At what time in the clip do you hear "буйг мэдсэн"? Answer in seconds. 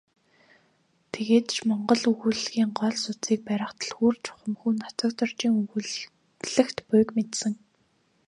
6.89-7.53